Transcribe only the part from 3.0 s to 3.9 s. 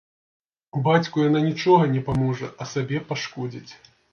пашкодзіць.